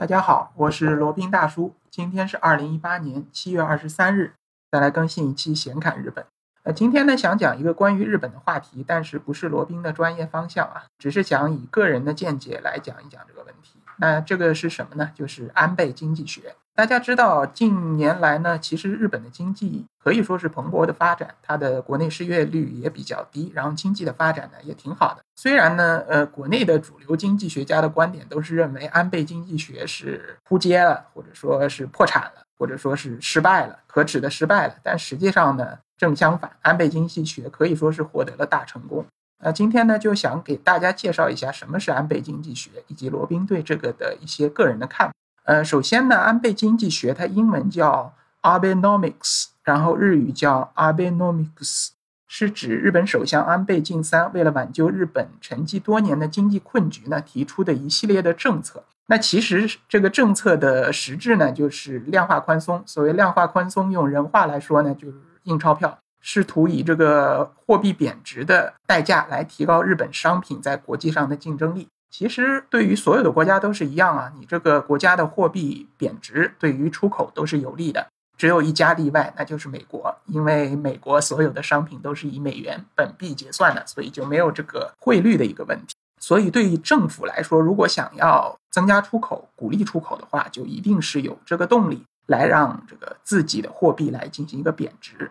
[0.00, 1.74] 大家好，我是罗宾大叔。
[1.90, 4.32] 今天是二零一八年七月二十三日，
[4.70, 6.24] 再来更新一期闲侃日本。
[6.62, 13.78] 呃，今天呢想讲一个关于日本的话题，但是不是罗宾的专业方向啊，只是想以个人的见解来讲一讲这个问题。
[14.00, 15.10] 那这个是什么呢？
[15.14, 16.54] 就是安倍经济学。
[16.74, 25.20] 大家知道，近年来呢，其实日本的经济可以说是蓬勃的发展，它的国内失业率也比较低，然后经济的发展呢也挺好的。
[25.36, 34.74] 虽然呢，呃，国内的主流经济学家的观点都是认为安倍经济学是扑街了，或者说是破产了，或者说是失败了，可耻的失败了。
[34.82, 39.04] 但实际上呢，正相反，安倍经济学可以说是获得了大成功。
[39.42, 45.14] 那今天呢，就想给大家介绍一下什么是安倍经济学，以及罗宾对这个的一些个人的看法。
[45.44, 51.88] 呃，首先呢，安倍经济学它英文叫 Abenomics，然后日语叫 Abenomics，
[52.28, 58.84] 是指日本首相安倍晋三为了挽救日本沉寂多年的经济困局呢，提出的一系列的政策。
[59.06, 62.80] 那其实这个政策的实质呢，就是量化宽松。
[62.86, 71.88] 所谓量化宽松，用人话来说呢，就是印钞票，试图以这个货币贬值的代价来提高日本商品在国际上的竞争力。
[72.10, 78.06] 其实对于所有的国家都是一样啊，你这个国家的货币贬值，对于出口都是有利的。
[78.36, 85.94] 只有一家例外，那就是美国，因为美国所有的商品都是以美元本币结算的，所以就没有这个汇率的一个问题。
[86.18, 95.30] 所以对于政府来说，如果想要增加出口、鼓励出口的话，就一定是有这个动力来让这个自己的货币来进行一个贬值。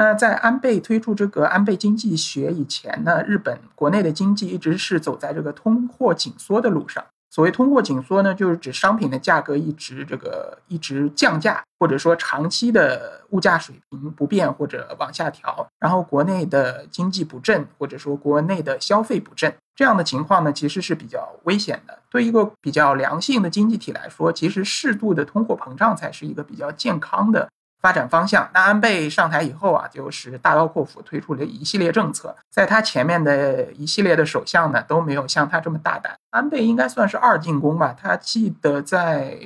[0.00, 7.04] 那在安倍推出这个安倍经济学以前呢，日本国内的经济一直是走在这个通货紧缩的路上。
[7.28, 21.98] 所谓通货紧缩呢，就是指商品的价格一直这个一直降价，或者说长期的物价水平不变或者往下调，然后国内的经济不振，或者说国内的消费不振，这样的情况呢，其实是比较危险的。
[22.10, 27.50] 对一个比较良性的经济体来说，其实适度的通货膨胀才是一个比较健康的。
[27.80, 28.48] 发展方向。
[28.52, 36.14] 那安倍上台以后啊，就是大刀阔斧推出了一系列政策，在他前面的一系列的首相呢都没有像他这么大胆。
[36.30, 37.94] 安倍应该算是二进宫吧？
[38.00, 39.38] 他记得在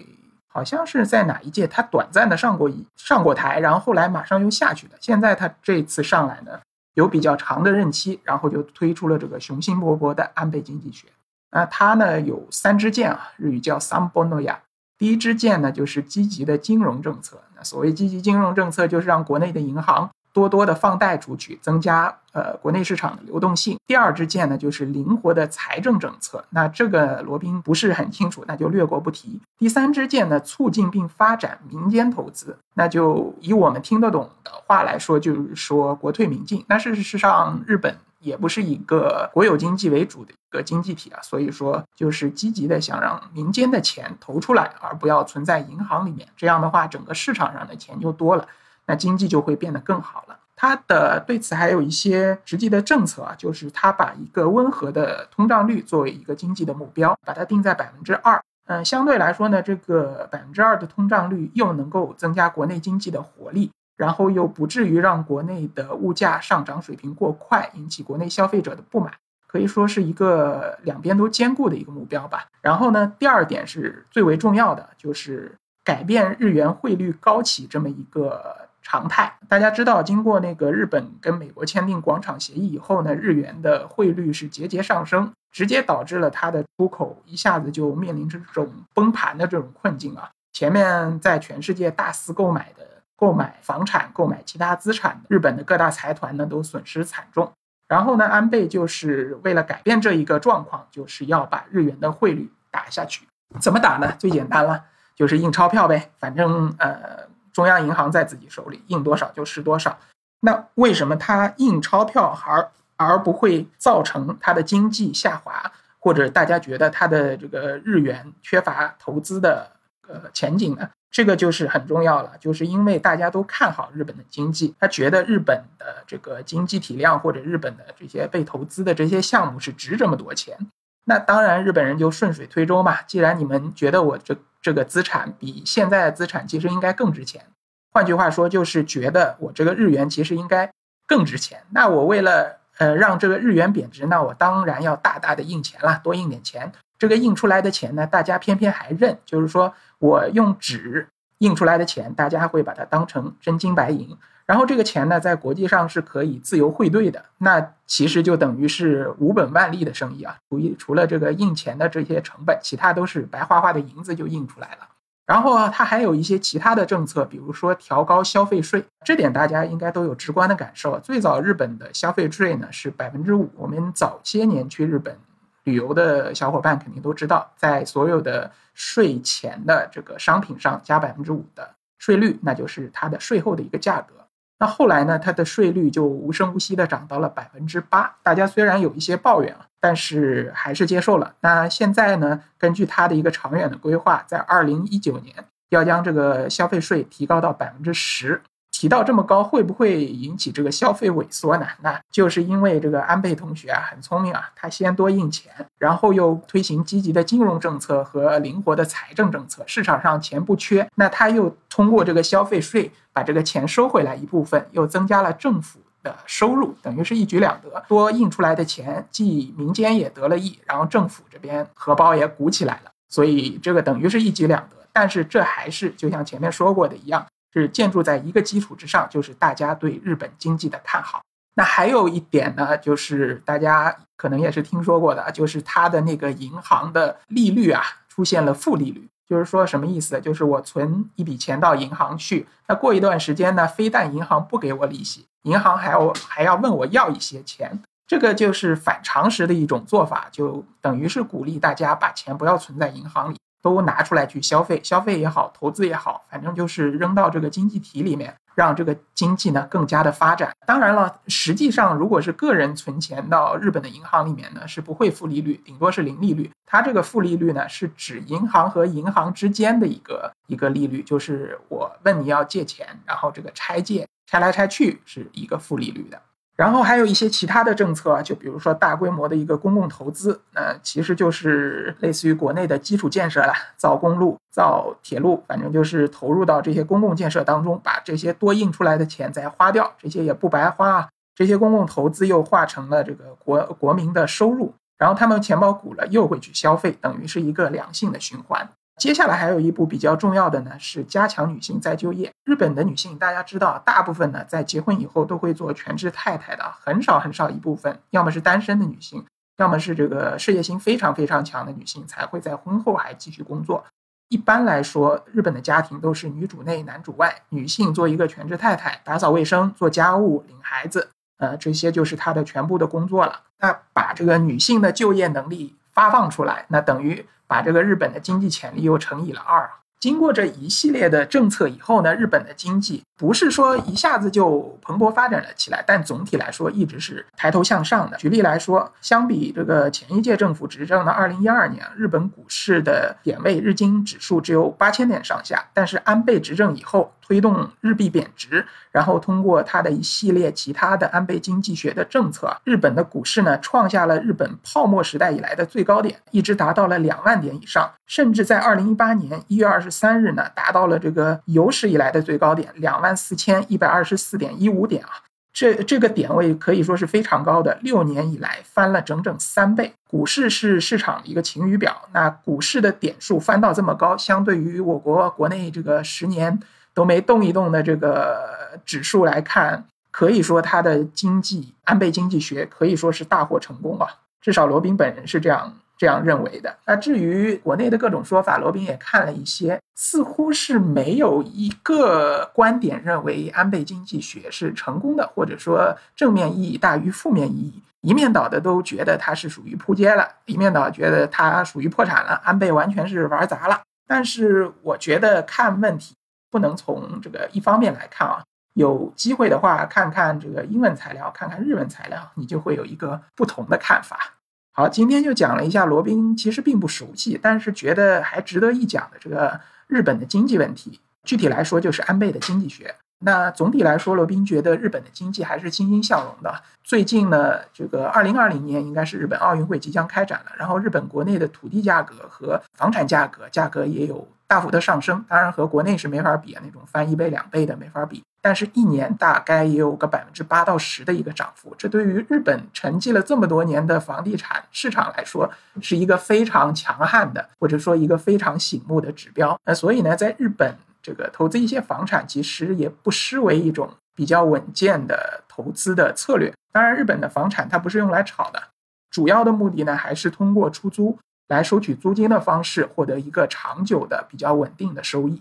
[0.47, 4.93] 好像是在哪一届，他短暂的上过一上过台，然后后来马上又下去了。
[5.01, 6.61] 现在他这次上来呢，
[6.95, 11.09] 有比较长的任期，然后就推出了这个雄心勃勃的安倍经济学。
[11.51, 14.57] 那他呢有三支箭啊，日语叫 Sambonoya。
[15.05, 17.39] 第一支箭呢，就是积极的金融政策。
[17.55, 23.77] 那所谓积极金融政策，就是让国内的银行多多的放贷出去，增加呃国内市场的流动性。
[23.87, 26.43] 第二支箭呢，就是灵活的财政政策。
[26.49, 29.39] 那这个罗宾不是很清楚，那就略过不提。
[29.59, 32.57] 第三支箭呢，促进并发展民间投资。
[32.73, 36.65] 那就以我们听得懂的话来说，就是说国退民进。
[36.67, 37.95] 那事实上，日本。
[38.25, 46.27] 也不是一个国有经济为主的一个经济体啊，所以说就是积极的想让民间的钱投出来，而不要存在银行里面。
[46.37, 48.49] 这样的话，整个市场上的钱就多了，
[48.87, 50.39] 那经济就会变得更好了。
[50.57, 58.41] 他的对此还有一些实际的政策啊，就是他把一个温和的通胀率作为一个经济的目标，把它定在百分之二。
[58.67, 63.71] 嗯，相对来说呢，这个百分之二的通胀率又能够增加国内经济的活力。
[63.97, 69.13] 然后又不至于让国内的物价上涨水平过快，引起国内消费者的不满，
[69.47, 72.47] 可以说是一个两边都兼顾的一个目标吧。
[72.61, 75.55] 然后呢，第二点是最为重要的，就是
[75.85, 79.39] 改变日元汇率高企这么一个常态。
[79.49, 90.29] 大家知道，经过那个日本跟美国签订广场协议以后呢，日元的汇率是节节上升，直接导致了它的出口一下子就面临着这种崩盘的这种困境啊。
[90.53, 92.94] 前面在全世界大肆购买的。
[93.17, 97.53] 购买房产、购买其他资产日本的各大财团呢，都损失惨重。
[97.87, 103.27] 然后呢，安倍就是为了改变这一个状况，就是要把日元的汇率打下去。
[103.61, 104.13] 怎么打呢？
[104.19, 106.11] 最简单了，就是印钞票呗。
[106.19, 109.97] 反正呃，中央银行在自己手里，印多少就是多少。
[110.41, 115.71] 那为什么他印钞票而而不会造成他的经济下滑，
[116.01, 119.71] 或者大家觉得他的这个日元缺乏投资的
[120.09, 120.89] 呃前景呢？
[121.15, 130.59] 这个就是很重要了，就是因为大家都看好日本的经济，他觉得日本的这个经济体量或者日本的这些被投资的这些项目是值这么多钱，
[131.05, 133.01] 那当然日本人就顺水推舟嘛。
[133.03, 137.47] 既然你们觉得我这这个资产比现在的资产其实应该更值钱，
[137.93, 140.69] 换句话说就是觉得我这个日元其实应该
[141.07, 141.63] 更值钱。
[141.71, 146.73] 那我为了呃让这个日元贬值，那我当然要大大的印钱了，多印点钱。
[146.97, 151.09] 这个印出来的钱呢，大家偏偏还认，就是说我用纸
[151.39, 154.15] 印出来的钱，大家会把它当成真金白银。
[154.45, 160.37] 然后这个钱呢，在国际上是可以自由汇兑的，那其实就等于是无本万利的生意啊。
[160.51, 164.89] 除一除了这个印钱的这些成本，其他都是白花花的银子就印出来了。
[165.25, 171.01] 然后它还有一些其他的政策，比如说调高消费税，这点大家应该都有直观的感受。
[171.01, 175.17] 最早日本的消费税呢是百分之五，我们早些年去日本
[175.65, 184.15] 旅游的小伙伴肯定都知道，在所有的税前的这个商品上加百分之五的税率，那就是它的税后的一个价格。
[184.57, 185.19] 那后来呢？
[185.19, 188.15] 它的税率就无声无息的涨到了百分之八。
[188.23, 191.35] 大家虽然有一些抱怨啊，但是还是接受了。
[191.41, 192.41] 那现在呢？
[192.57, 195.35] 根据它的一个长远的规划，在二零一九年
[195.71, 198.41] 要将这个消费税提高到百分之十。
[198.85, 201.67] 提到这么高，会不会引起这个消费萎缩呢？
[201.81, 224.77] 那就是因为这个安倍同学啊很聪明啊，他先多印钱，然后又推行积极的金融政策和灵活的财政政策，市场上钱不缺，那他又通过这个消费税把这个钱收回来一部分，又增加了政府的收入，等于是一举两得，多印出来的钱既民间也得了益，然后政府这边荷包也鼓起来了，所以这个等于是一举两得。
[224.93, 227.25] 但是这还是就像前面说过的一样。
[227.55, 231.23] 是建筑在一个基础之上，就是大家对日本经济的看好。
[231.55, 239.09] 那还有一点呢，就是大家可能也是听说过的，就是它的那个银行的利率啊出现了负利率。
[239.27, 240.21] 就是说什么意思？
[240.21, 247.81] 就是我存一笔钱到银行去，那过一段时间呢，非但银行不给我利息，银行还要还要问我要一些钱。
[248.07, 253.37] 这个就是反常识的一种做法，就等于是鼓励大家把钱不要存在银行里。
[253.65, 260.55] 都拿出来去消费，消费也好，投资也好，反正就是扔到这个经济体里面，让这个经济呢更加的发展。
[260.67, 266.51] 当然了，实际上如果是个人存钱到日本的银行里面呢，是不会负利率，顶多是零利率。
[266.67, 276.21] 它这个负利率呢，是指银行和银行之间的一个一个利率，就是我问你要借钱，然后这个拆借拆来拆去是一个负利率的。
[276.57, 298.69] 然后还有一些其他的政策，就比如说大规模的一个公共投资，那其实就是类似于国内的基础建设了，造公路、造铁路，反正就是投入到这些公共建设当中，把这些多印出来的钱再花掉，这些也不白花，这些公共投资又化成了这个国国民的收入，然后他们钱包鼓了，又会去消费，等于是一个良性的循环。
[298.97, 302.33] 接下来还有一步比较重要的呢，是加强女性再就业。
[302.45, 309.25] 日本的女性大家知道，大部分呢在结婚以后都会做全职太太的，很少很少一部分，要么是单身的女性，
[309.57, 313.85] 要么是这个事业心非常非常强的女性才会在婚后还继续工作。
[314.29, 323.41] 一般来说，日本的家庭都是女主内男主外，女性做一个全职太太，打扫卫生、做家务、领孩子，呃，这些就是她的全部的工作了。
[323.59, 327.27] 那把这个女性的就业能力发放出来，那等于。
[327.47, 329.71] 把这个日本的经济潜力又乘以了二。
[330.05, 338.19] 经过这一系列的政策以后呢，日本的经济不是说一下子就蓬勃发展了起来，但总体来说一直是抬头向上的。
[338.19, 347.11] 举例来说，相比这个前一届政府执政的二零一二年，日本股市的点位日经指数只有八千点上下，但是安倍执政以后。
[347.27, 365.11] 推动日币贬值，然后通过它的一系列其他的安倍经济学的政策，日本的股市呢创下了日本泡沫时代以来的最高点，一直达到了两万点以上，甚至在二零一八年一月二十三日呢达到了这个有史以来的最高点两万四千一百二十四点一五点啊。
[365.53, 369.93] 这这个点位可以说是非常高的，六年以来翻了整整三倍。
[370.11, 376.59] 股市是市场的一个晴雨表，那股市的点数翻到这么高，相对于我国国内这个十年
[376.93, 384.09] 都没动一动的这个指数来看，可以说它的经济安倍经济学可以说是大获成功啊，
[384.41, 385.77] 至少罗宾本人是这样。
[385.97, 386.77] 这样认为的。
[386.87, 397.83] 那至于国内的各种说法，罗宾也看了一些，似乎是没有一个观点认为安倍经济学是成功的，或者说正面意义大于负面意义。
[398.03, 403.81] 一面倒的都觉得它是属于扑街了，一面倒觉得它属于破产了，安倍完全是玩砸了。
[404.07, 406.15] 但是我觉得看问题
[406.51, 414.34] 不能从这个一方面来看啊，有机会的话看看这个英文材料，看看日文材料，你就会有一个不同的看法。
[414.77, 420.99] 好，今天就讲了一下罗宾其实并不熟悉，但是觉得还值得一讲的这个日本的经济问题。
[421.23, 422.93] 具体来说，就是安倍的经济学。
[423.21, 426.53] 那总体来说，罗宾觉得日本的经济还是欣欣向荣的。
[426.83, 438.25] 最近呢，这个二零二零年应该是日本奥运会即将开展了，然后日本国内的土地价格和房产价格价格也有大幅的上升，当然和国内是没法比啊，那种翻一倍两倍的没法比。
[438.47, 449.59] 但是，一年大概也有个百分之八到十的一个涨幅，这对于日本沉寂了这么多年的房地产市场来说，是一个非常强悍的，或者说一个非常醒目的指标。
[449.65, 456.53] 那所以呢，在日本这个投资一些房产，其实也不失为一种比较稳健的投资的策略。
[456.71, 458.63] 当然，日本的房产它不是用来炒的，
[459.11, 465.41] 主要的目的呢，还是通过出租来收取租金的方式，获得一个长久的、比较稳定的收益。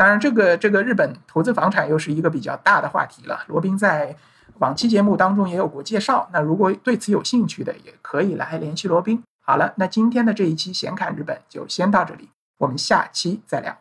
[0.00, 3.44] 当然，这个这个日本投资房产又是一个比较大的话题了。
[3.48, 4.16] 罗宾在
[4.60, 6.26] 往期节目当中也有过介绍。
[6.32, 9.22] 那如果对此有兴趣的，也可以来联系罗宾。
[9.44, 13.76] 好了，那今天的这一期闲侃日本就先到这里，我们下期再聊。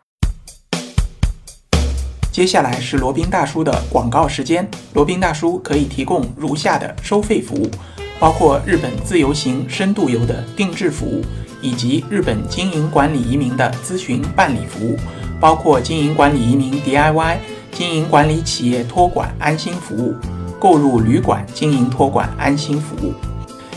[2.34, 4.70] 接下来是罗宾大叔的广告时间。
[4.94, 7.72] 罗宾大叔可以提供如下的收费服务，
[8.20, 11.24] 包括日本自由行、深度游的定制服务，
[11.62, 14.98] 以及日本经营管理移民的咨询办理服务，
[15.40, 17.38] 包括经营管理移民 DIY、
[17.72, 20.16] 经营管理企业托管安心服务、
[20.60, 23.14] 购入旅馆经营托管安心服务。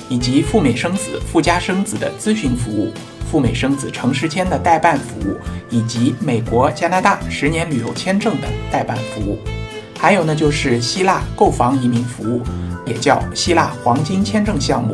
[0.09, 2.92] 以及赴美生子、赴加生子的咨询服务，
[3.31, 5.38] 赴美生子城市签的代办服务，
[5.71, 9.38] 以及美国、加拿大十年旅游签证的代办服务。
[9.99, 12.42] 还有呢，就是希腊购房移民服务，
[12.85, 14.92] 也叫希腊黄金签证项目，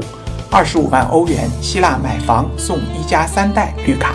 [0.52, 4.14] 二十五万欧元，希腊买房送一家三代绿卡。